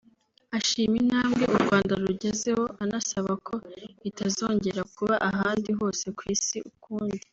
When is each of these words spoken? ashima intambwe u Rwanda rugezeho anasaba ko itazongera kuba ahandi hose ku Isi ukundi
ashima 0.57 0.95
intambwe 1.03 1.43
u 1.55 1.57
Rwanda 1.63 1.93
rugezeho 2.03 2.63
anasaba 2.83 3.31
ko 3.47 3.55
itazongera 4.09 4.81
kuba 4.95 5.15
ahandi 5.29 5.69
hose 5.79 6.05
ku 6.17 6.23
Isi 6.35 6.57
ukundi 6.71 7.17